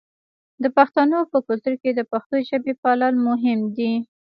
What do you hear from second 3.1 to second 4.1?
مهم دي.